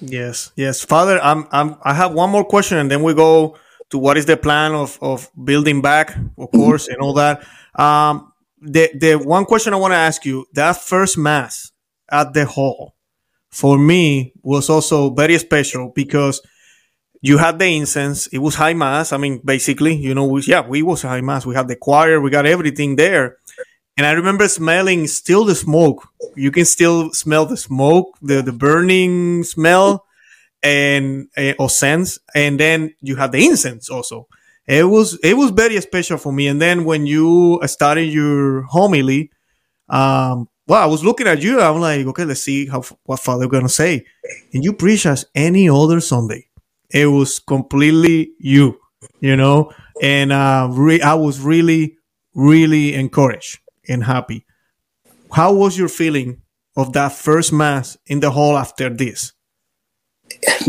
[0.00, 1.20] Yes, yes, Father.
[1.22, 1.76] I'm, I'm.
[1.82, 3.56] I have one more question, and then we go
[3.90, 6.58] to what is the plan of of building back, of mm-hmm.
[6.58, 7.46] course, and all that.
[7.74, 11.72] Um, the the one question I want to ask you: that first mass
[12.10, 12.94] at the hall,
[13.50, 16.40] for me, was also very special because
[17.20, 18.26] you had the incense.
[18.28, 19.12] It was high mass.
[19.12, 21.46] I mean, basically, you know, we, yeah, we was high mass.
[21.46, 22.20] We had the choir.
[22.20, 23.38] We got everything there.
[23.96, 26.08] And I remember smelling still the smoke.
[26.34, 30.04] You can still smell the smoke, the, the burning smell
[30.62, 32.18] and uh, or sense.
[32.34, 34.28] And then you have the incense also.
[34.66, 36.48] It was it was very special for me.
[36.48, 39.30] And then when you started your homily,
[39.88, 41.60] um, well, I was looking at you.
[41.60, 44.06] I'm like, okay, let's see how what Father gonna say.
[44.54, 46.48] And you preach as any other Sunday.
[46.90, 48.80] It was completely you,
[49.20, 49.72] you know.
[50.02, 51.98] And uh, re- I was really,
[52.34, 54.46] really encouraged and happy.
[55.32, 56.42] How was your feeling
[56.76, 59.32] of that first mass in the hall after this?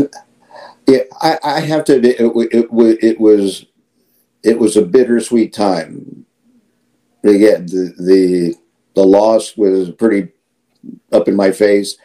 [0.86, 2.68] yeah, I, I, have to admit, it, it,
[3.02, 3.66] it, was
[4.42, 6.26] it was a bittersweet time.
[7.24, 8.54] Again, the the
[8.94, 10.28] the loss was pretty
[11.12, 11.96] up in my face.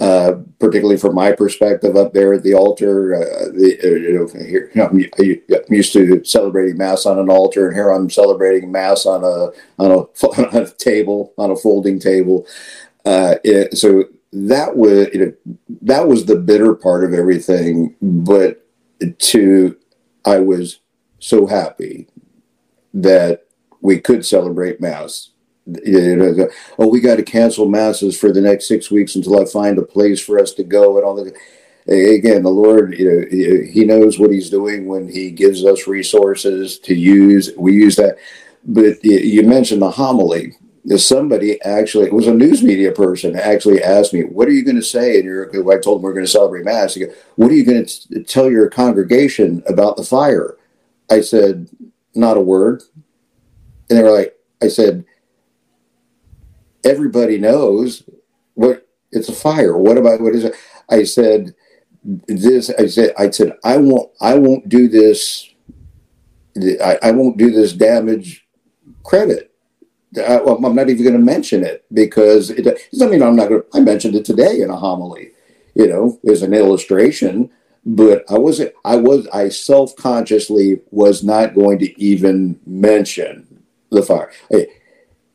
[0.00, 3.14] Uh, particularly from my perspective up there at the altar.
[3.14, 7.68] Uh, the, uh, you know, here I'm, I'm, used to celebrating mass on an altar,
[7.68, 12.00] and here I'm celebrating mass on a on a, on a table, on a folding
[12.00, 12.44] table.
[13.04, 17.94] Uh, it, so that was you know, that was the bitter part of everything.
[18.02, 18.66] But
[18.98, 19.76] to
[20.24, 20.80] I was
[21.20, 22.08] so happy
[22.92, 23.46] that
[23.80, 25.33] we could celebrate mass you know,
[25.66, 29.82] oh, we got to cancel masses for the next six weeks until I find a
[29.82, 31.34] place for us to go and all that.
[31.86, 36.78] Again, the Lord, you know, He knows what He's doing when He gives us resources
[36.80, 37.50] to use.
[37.56, 38.16] We use that.
[38.64, 40.56] But you mentioned the homily.
[40.96, 44.76] Somebody actually, it was a news media person, actually asked me, "What are you going
[44.76, 46.94] to say?" And you're, I told them we're going to celebrate mass.
[46.94, 50.56] He goes, "What are you going to tell your congregation about the fire?"
[51.10, 51.70] I said,
[52.14, 52.82] "Not a word."
[53.88, 55.06] And they were like, "I said."
[56.84, 58.02] Everybody knows
[58.54, 59.76] what it's a fire.
[59.76, 60.54] What about what is it?
[60.88, 61.54] I said
[62.02, 62.70] this.
[62.70, 64.10] I said I said I won't.
[64.20, 65.48] I won't do this.
[66.56, 68.46] I, I won't do this damage
[69.02, 69.50] credit.
[70.16, 73.62] I, am not even going to mention it because it doesn't mean I'm not going.
[73.62, 75.30] to I mentioned it today in a homily.
[75.74, 77.50] You know, as an illustration,
[77.84, 78.72] but I wasn't.
[78.84, 79.26] I was.
[79.28, 84.32] I self consciously was not going to even mention the fire.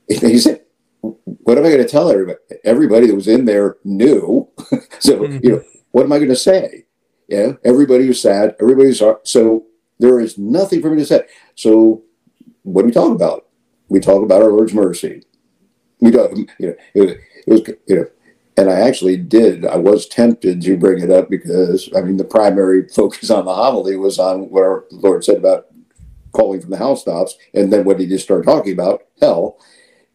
[0.10, 0.62] He said,
[1.02, 2.38] what am I going to tell everybody?
[2.64, 4.48] Everybody that was in there knew.
[5.00, 5.40] so, mm-hmm.
[5.44, 6.86] you know, what am I going to say?
[7.28, 8.56] Yeah, everybody was sad.
[8.60, 9.66] Everybody's so
[10.00, 11.22] there is nothing for me to say.
[11.56, 12.04] So,
[12.64, 13.48] what do we talk about?
[13.88, 15.24] We talk about our Lord's mercy.
[16.00, 18.06] We don't, you know, it, it was, you know,
[18.58, 19.66] and I actually did.
[19.66, 23.54] I was tempted to bring it up because I mean the primary focus on the
[23.54, 25.68] homily was on what our Lord said about
[26.32, 29.58] calling from the housetops, and then what he just started talking about hell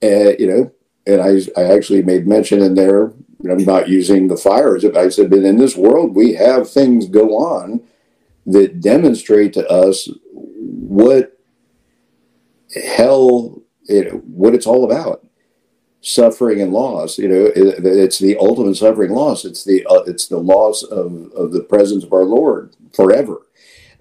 [0.05, 0.73] and you know,
[1.07, 3.13] and I I actually made mention in there.
[3.49, 4.85] I'm not using the fires.
[4.85, 7.83] But I said, but in this world, we have things go on
[8.47, 11.39] that demonstrate to us what
[12.75, 15.27] hell, you know, what it's all about.
[16.01, 17.19] Suffering and loss.
[17.19, 19.45] You know, it, it's the ultimate suffering loss.
[19.45, 23.41] It's the uh, it's the loss of of the presence of our Lord forever.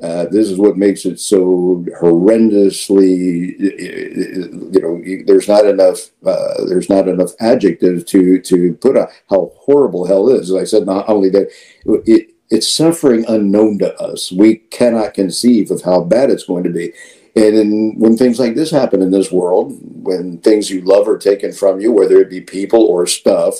[0.01, 6.89] Uh, this is what makes it so horrendously, you know, there's not enough, uh, there's
[6.89, 10.49] not enough adjectives to to put on how horrible hell is.
[10.49, 11.49] As I said, not only that,
[11.85, 14.31] it, it's suffering unknown to us.
[14.31, 16.93] We cannot conceive of how bad it's going to be.
[17.35, 21.17] And in, when things like this happen in this world, when things you love are
[21.17, 23.55] taken from you, whether it be people or stuff,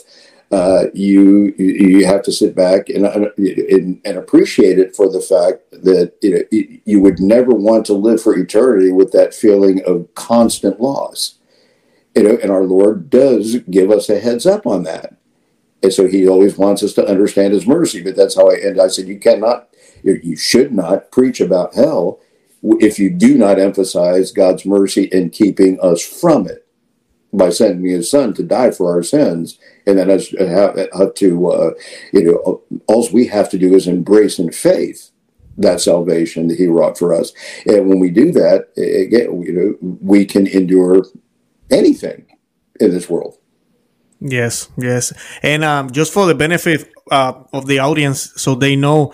[0.54, 5.64] uh, you you have to sit back and, and, and appreciate it for the fact
[5.72, 10.14] that you know you would never want to live for eternity with that feeling of
[10.14, 11.40] constant loss.
[12.16, 15.16] You know, and our Lord does give us a heads up on that.
[15.82, 18.04] And so he always wants us to understand his mercy.
[18.04, 18.80] But that's how I end.
[18.80, 19.70] I said, you cannot,
[20.04, 22.20] you should not preach about hell
[22.62, 26.63] if you do not emphasize God's mercy in keeping us from it
[27.34, 29.58] by sending his son to die for our sins.
[29.86, 31.72] And then us have, have to, uh,
[32.14, 35.10] you know, all we have to do is embrace in faith
[35.58, 37.32] that salvation that he wrought for us.
[37.66, 41.06] And when we do that, again, you know, we can endure
[41.70, 42.26] anything
[42.80, 43.38] in this world.
[44.20, 45.14] Yes, yes.
[45.42, 49.14] And um, just for the benefit uh, of the audience, so they know,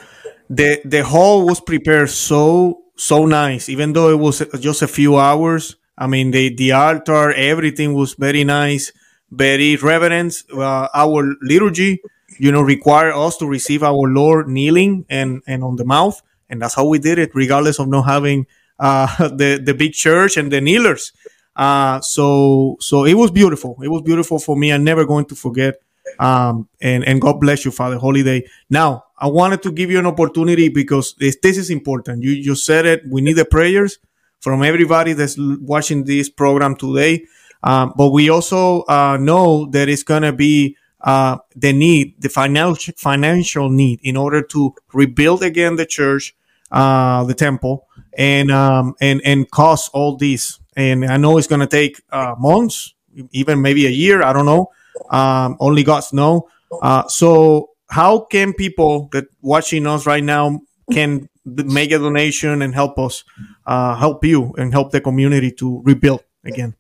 [0.50, 5.18] the the hall was prepared so so nice, even though it was just a few
[5.18, 5.76] hours.
[6.00, 8.94] I mean, the the altar, everything was very nice,
[9.30, 10.44] very reverent.
[10.52, 12.02] Uh, our liturgy,
[12.40, 16.62] you know, require us to receive our Lord kneeling and and on the mouth, and
[16.62, 18.48] that's how we did it, regardless of not having
[18.80, 21.12] uh, the the big church and the kneelers.
[21.58, 23.78] Uh, so so it was beautiful.
[23.84, 24.72] It was beautiful for me.
[24.72, 25.82] I'm never going to forget.
[26.18, 28.48] Um, and and God bless you, Father Holiday.
[28.70, 32.24] Now I wanted to give you an opportunity because this, this is important.
[32.24, 33.02] You you said it.
[33.06, 34.00] We need the prayers
[34.40, 37.26] from everybody that's watching this program today.
[37.64, 42.30] Um, but we also uh, know that it's going to be uh, the need, the
[42.30, 46.36] financial financial need, in order to rebuild again the church,
[46.72, 51.60] uh, the temple, and um, and and cost all this and I know it's going
[51.60, 52.94] to take uh, months,
[53.32, 54.24] even maybe a year.
[54.24, 54.72] I don't know.
[55.10, 56.48] Um, only God's know.
[56.82, 60.62] Uh, so, how can people that watching us right now
[60.94, 63.26] can make a donation and help us,
[63.70, 66.74] uh, help you, and help the community to rebuild again?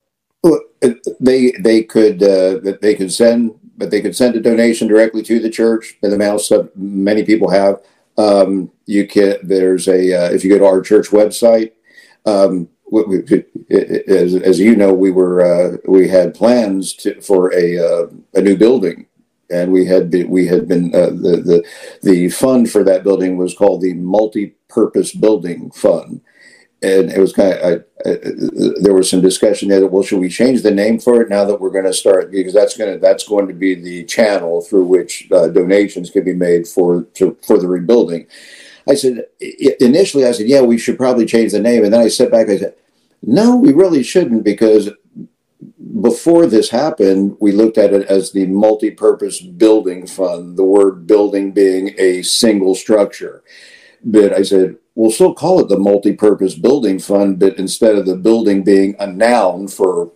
[1.19, 5.39] They they could uh, they could send, but they could send a donation directly to
[5.39, 6.39] the church in the mail.
[6.39, 7.75] So many people have.
[8.17, 9.35] Um, you can.
[9.43, 11.71] There's a uh, if you go to our church website.
[12.25, 12.69] Um,
[13.69, 18.41] as, as you know, we were uh, we had plans to, for a uh, a
[18.41, 19.05] new building,
[19.49, 21.63] and we had been, we had been uh, the the
[22.01, 26.21] the fund for that building was called the multi-purpose building fund,
[26.81, 28.17] and it was kind of I, I,
[28.81, 31.45] there was some discussion there that well should we change the name for it now
[31.45, 34.61] that we're going to start because that's going to that's going to be the channel
[34.61, 38.27] through which uh, donations can be made for to, for the rebuilding
[38.89, 39.25] I said,
[39.79, 41.83] initially, I said, yeah, we should probably change the name.
[41.83, 42.75] And then I sat back, I said,
[43.21, 44.89] no, we really shouldn't because
[46.01, 51.05] before this happened, we looked at it as the multi purpose building fund, the word
[51.05, 53.43] building being a single structure.
[54.03, 58.05] But I said, we'll still call it the multi purpose building fund, but instead of
[58.05, 60.11] the building being a noun for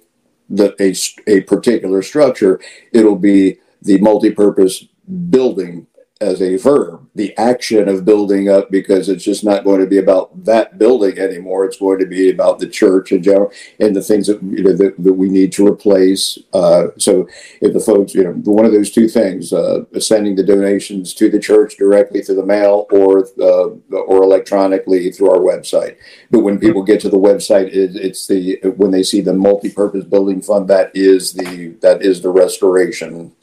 [0.49, 0.93] the, a,
[1.31, 2.59] a particular structure,
[2.91, 4.85] it'll be the multi purpose
[5.29, 5.87] building
[6.23, 9.97] as a verb, the action of building up, because it's just not going to be
[9.97, 11.65] about that building anymore.
[11.65, 14.73] It's going to be about the church in general and the things that you know
[14.73, 16.39] that, that we need to replace.
[16.53, 17.27] Uh, so,
[17.61, 21.29] if the folks, you know, one of those two things, uh, sending the donations to
[21.29, 25.97] the church directly through the mail or uh, or electronically through our website.
[26.31, 30.05] But when people get to the website, it, it's the when they see the multi-purpose
[30.05, 33.33] building fund, that is the that is the restoration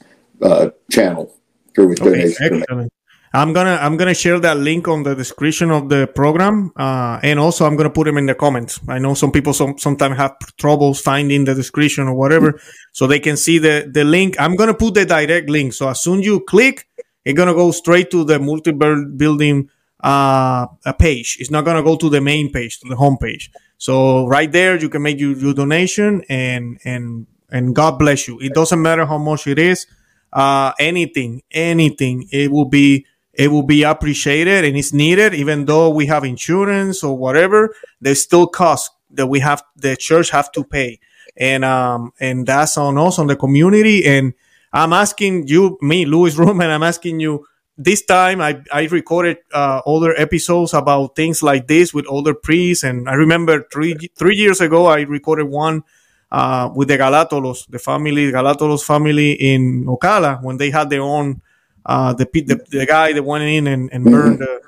[0.41, 1.31] uh, channel
[1.73, 2.91] through okay, Excellent.
[3.33, 7.39] I'm gonna I'm gonna share that link on the description of the program, uh, and
[7.39, 8.79] also I'm gonna put them in the comments.
[8.89, 12.59] I know some people some sometimes have troubles finding the description or whatever,
[12.91, 14.35] so they can see the the link.
[14.37, 16.89] I'm gonna put the direct link, so as soon you click,
[17.23, 19.69] it's gonna go straight to the multi building
[20.03, 21.37] uh, a page.
[21.39, 23.49] It's not gonna go to the main page, to the home page.
[23.77, 28.41] So right there, you can make your, your donation, and and and God bless you.
[28.41, 29.87] It doesn't matter how much it is
[30.33, 35.33] uh, anything, anything, it will be it will be appreciated and it's needed.
[35.33, 40.29] Even though we have insurance or whatever, there's still costs that we have the church
[40.31, 40.99] have to pay,
[41.37, 44.05] and um and that's on us on the community.
[44.05, 44.33] And
[44.73, 47.45] I'm asking you, me, Luis Roman, I'm asking you.
[47.77, 52.83] This time, I, I recorded uh, other episodes about things like this with other priests,
[52.83, 55.83] and I remember three three years ago I recorded one
[56.31, 61.41] uh, with the Galatolos, the family, Galatolos family in Ocala, when they had their own,
[61.85, 64.61] uh, the, the, the guy that went in and, and burned the,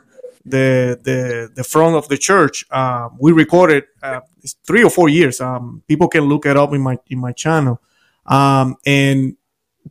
[0.45, 2.65] the, the, the front of the church.
[2.69, 4.19] Uh, we recorded uh,
[4.65, 5.39] three or four years.
[5.39, 7.79] Um, people can look it up in my in my channel.
[8.25, 9.35] Um, and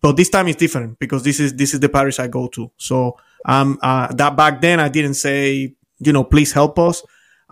[0.01, 2.71] but this time is different because this is this is the parish I go to.
[2.77, 7.03] So um, uh, that back then I didn't say you know please help us.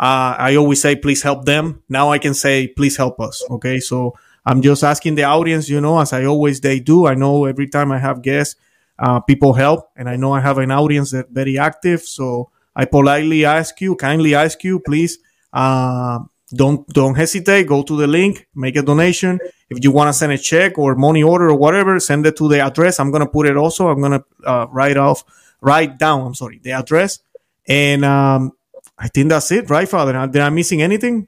[0.01, 1.82] Uh, I always say, please help them.
[1.90, 3.44] Now I can say, please help us.
[3.51, 3.80] Okay.
[3.80, 4.14] So
[4.46, 7.07] I'm just asking the audience, you know, as I always they do.
[7.07, 8.57] I know every time I have guests,
[8.98, 12.01] uh, people help, and I know I have an audience that very active.
[12.03, 15.18] So I politely ask you, kindly ask you, please,
[15.53, 16.20] uh,
[16.55, 17.66] don't don't hesitate.
[17.66, 19.38] Go to the link, make a donation.
[19.68, 22.48] If you want to send a check or money order or whatever, send it to
[22.48, 22.98] the address.
[22.98, 23.88] I'm gonna put it also.
[23.88, 25.24] I'm gonna uh, write off,
[25.61, 26.26] write down.
[26.26, 27.20] I'm sorry, the address,
[27.68, 28.53] and um,
[29.01, 30.12] I think that's it, right, Father?
[30.26, 31.26] Did I missing anything?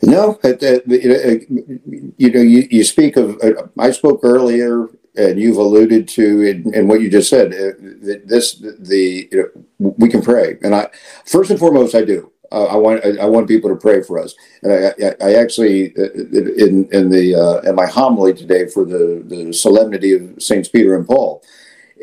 [0.00, 3.38] No, you know, you, speak of.
[3.42, 6.42] Uh, I spoke earlier, and you've alluded to
[6.72, 7.52] in, what you just said.
[7.52, 9.38] Uh, this the you
[9.78, 10.88] know, we can pray, and I
[11.24, 12.32] first and foremost I do.
[12.50, 14.34] Uh, I want I want people to pray for us.
[14.62, 19.52] And I, I, actually in in the uh, in my homily today for the the
[19.52, 21.42] solemnity of Saints Peter and Paul.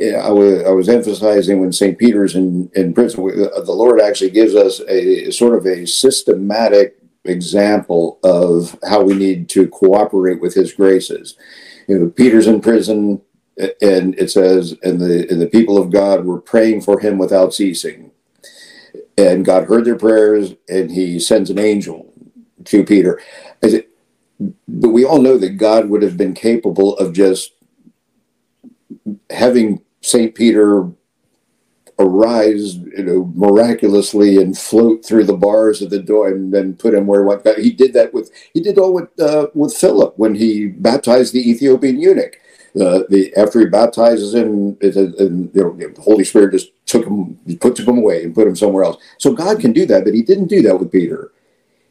[0.01, 1.97] I was, I was emphasizing when St.
[1.97, 6.97] Peter's in, in prison, uh, the Lord actually gives us a sort of a systematic
[7.25, 11.35] example of how we need to cooperate with his graces.
[11.87, 13.21] You know, Peter's in prison,
[13.81, 17.53] and it says, and the, and the people of God were praying for him without
[17.53, 18.11] ceasing
[19.19, 22.13] and God heard their prayers, and He sends an angel
[22.65, 23.21] to Peter.
[23.61, 27.51] but we all know that God would have been capable of just
[29.29, 30.89] having Saint Peter
[31.99, 36.93] arise, you know, miraculously and float through the bars of the door and then put
[36.93, 37.59] him where he went.
[37.59, 41.49] He did that with he did all with uh, with Philip when he baptized the
[41.49, 42.37] Ethiopian eunuch.
[42.79, 47.05] Uh, the after he baptizes him, it, and, you know, the Holy Spirit just took
[47.05, 49.01] him, put him away and put him somewhere else.
[49.17, 51.31] So God can do that, but He didn't do that with Peter.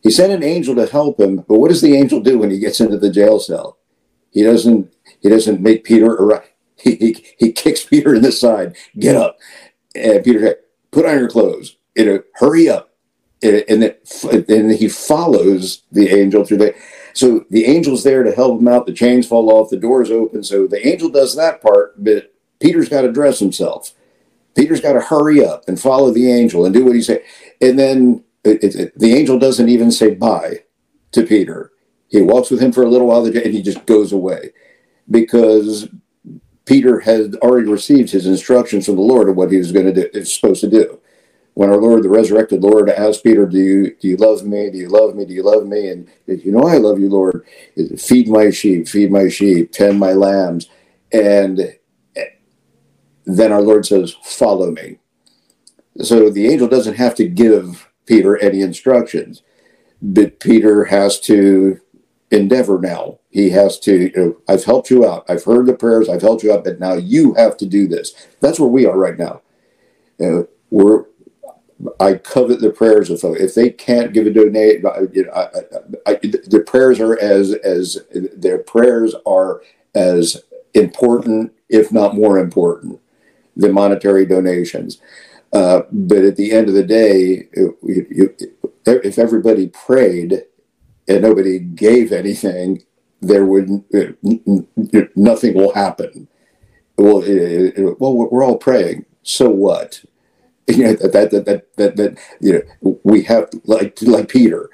[0.03, 2.61] He sent an angel to help him, but what does the angel do when he
[2.61, 3.77] gets into the jail cell?
[4.31, 4.93] He doesn't.
[5.21, 6.33] He doesn't make Peter.
[6.33, 6.45] Ar-
[6.97, 8.76] he, he kicks Peter in the side.
[8.99, 9.39] Get up,
[9.95, 10.59] and Peter
[10.91, 11.76] put on your clothes.
[11.97, 12.91] Know, hurry up,
[13.43, 13.95] and then
[14.49, 16.74] and he follows the angel through the
[17.18, 18.87] so the angel's there to help him out.
[18.87, 20.45] The chains fall off, the doors open.
[20.45, 23.93] So the angel does that part, but Peter's got to dress himself.
[24.55, 27.22] Peter's got to hurry up and follow the angel and do what he said.
[27.61, 30.64] And then it, it, the angel doesn't even say bye
[31.12, 31.72] to Peter.
[32.09, 34.53] He walks with him for a little while and he just goes away
[35.11, 35.89] because
[36.69, 39.93] Peter had already received his instructions from the Lord of what he was going to
[39.93, 41.01] do, is supposed to do
[41.55, 44.71] when our Lord, the resurrected Lord, asked Peter, "Do you do you love me?
[44.71, 45.25] Do you love me?
[45.25, 47.45] Do you love me?" And you know, I love you, Lord.
[47.99, 50.69] Feed my sheep, feed my sheep, tend my lambs,
[51.11, 51.75] and
[52.14, 52.25] eh,
[53.25, 54.99] then our Lord says, "Follow me."
[56.03, 59.43] So the angel doesn't have to give Peter any instructions,
[60.03, 61.81] but Peter has to
[62.31, 63.18] endeavor now.
[63.31, 65.24] He has to, you know, I've helped you out.
[65.29, 66.09] I've heard the prayers.
[66.09, 68.14] I've helped you out, but now you have to do this.
[68.41, 69.43] That's where we are right now.
[70.18, 71.05] You know, we're
[72.01, 73.41] I covet the prayers of folks.
[73.41, 77.55] If they can't give a donate, you know, I, I, I, the prayers are as
[77.55, 79.62] as their prayers are
[79.95, 80.43] as
[80.74, 83.01] important, if not more important,
[83.57, 85.01] than monetary donations.
[85.53, 87.49] Uh, but at the end of the day,
[88.85, 90.43] if everybody prayed
[91.07, 92.83] and nobody gave anything,
[93.21, 96.29] there would uh, nothing will happen.
[96.97, 99.07] Well, uh, uh, well, we're all praying.
[99.23, 100.05] So what?
[100.69, 104.69] you know, that, that, that, that, that, you know, we have like, like Peter,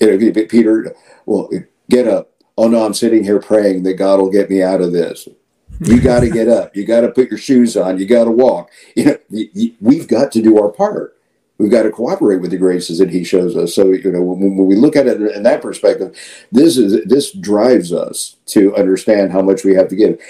[0.00, 1.50] you know, Peter, well,
[1.90, 2.30] get up.
[2.56, 5.28] Oh no, I'm sitting here praying that God will get me out of this.
[5.80, 6.76] You got to get up.
[6.76, 7.98] You got to put your shoes on.
[7.98, 8.70] You got to walk.
[8.96, 11.13] You know, we've got to do our part.
[11.64, 13.74] We've got to cooperate with the graces that He shows us.
[13.74, 16.14] So you know, when, when we look at it in that perspective,
[16.52, 20.20] this is this drives us to understand how much we have to give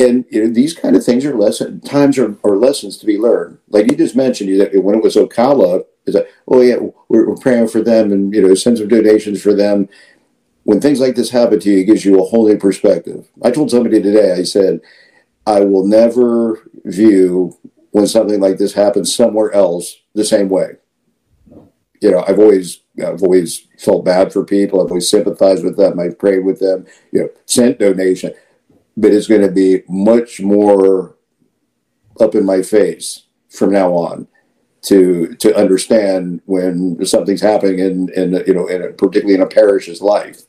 [0.00, 3.18] and you know, these kind of things are lesson times are, are lessons to be
[3.18, 3.58] learned.
[3.68, 6.76] Like you just mentioned, you that when it was Ocala, is that oh yeah,
[7.08, 9.88] we're, we're, praying for them and you know send some donations for them.
[10.64, 13.28] When things like this happen to you, it gives you a whole new perspective.
[13.42, 14.80] I told somebody today, I said,
[15.46, 17.58] I will never view
[17.90, 20.76] when something like this happens somewhere else the same way.
[22.00, 24.80] You know, I've always I've always felt bad for people.
[24.80, 26.00] I've always sympathized with them.
[26.00, 26.86] I've prayed with them.
[27.12, 28.32] You know, sent donation
[29.00, 31.16] but it's going to be much more
[32.20, 34.26] up in my face from now on
[34.82, 39.46] to to understand when something's happening in in you know in a, particularly in a
[39.46, 40.42] parish's life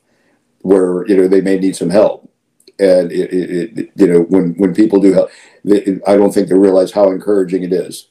[0.60, 2.30] where you know they may need some help
[2.78, 5.30] and it, it, it you know when when people do help
[5.64, 8.08] they, I don't think they realize how encouraging it is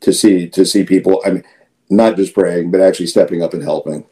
[0.00, 1.44] to see to see people I mean
[1.90, 4.06] not just praying but actually stepping up and helping.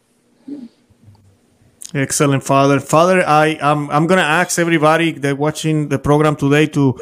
[1.95, 2.81] Excellent, Father.
[2.81, 6.99] Father, I I'm, I'm gonna ask everybody that watching the program today to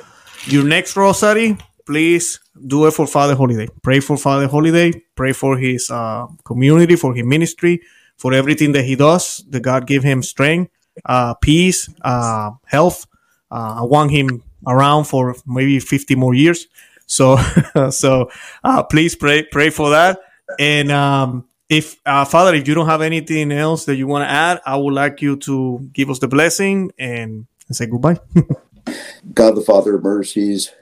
[0.47, 1.57] your next rosary.
[1.87, 3.69] Please do it for Father Holiday.
[3.83, 4.93] Pray for Father Holiday.
[5.15, 7.81] Pray for his uh, community, for his ministry,
[8.19, 9.43] for everything that he does.
[9.49, 10.71] That God give him strength,
[11.07, 13.07] uh, peace, uh, health.
[13.51, 16.69] Uh, I want him around for maybe 50 more years.
[17.13, 17.37] So,
[17.91, 18.31] so
[18.65, 20.21] uh, please pray pray for that.
[20.59, 24.31] And um, if uh, Father, if you don't have anything else that you want to
[24.31, 28.19] add, I would like you to give us the blessing and, and say goodbye.
[29.35, 30.73] God, the Father of mercies,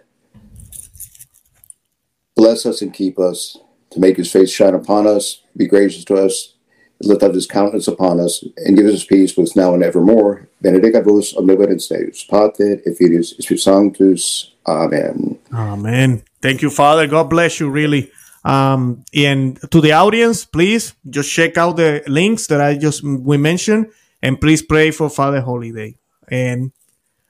[2.37, 3.59] bless us and keep us,
[3.91, 6.55] to make his face shine upon us, be gracious to us,
[7.03, 10.49] lift up his countenance upon us, and give us peace both now and evermore.
[10.63, 14.55] Benedicat vos omnipotens Deus, Pater, et Filius, Sanctus.
[14.71, 15.39] Amen.
[15.53, 16.23] Amen.
[16.41, 17.07] Thank you, Father.
[17.07, 18.11] God bless you, really.
[18.45, 23.37] Um, and to the audience, please just check out the links that I just we
[23.37, 23.93] mentioned,
[24.23, 25.97] and please pray for Father Holiday.
[26.29, 26.73] And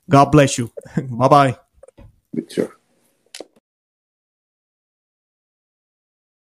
[0.09, 0.71] God bless you.
[0.97, 1.59] bye bye.
[2.49, 2.77] Sure.